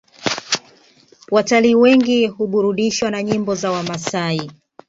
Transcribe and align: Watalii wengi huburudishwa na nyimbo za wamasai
Watalii 1.31 1.75
wengi 1.75 2.27
huburudishwa 2.27 3.11
na 3.11 3.23
nyimbo 3.23 3.55
za 3.55 3.71
wamasai 3.71 4.51